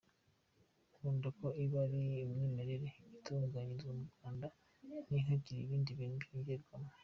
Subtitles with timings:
[0.95, 4.45] Nkunda ko iba ari umwimerere, itunganyirizwa mu Rwanda
[5.07, 6.89] ntihagire ibindi bintu bongeramo”.